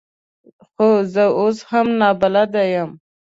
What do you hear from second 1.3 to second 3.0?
اوس هم نابلده یم.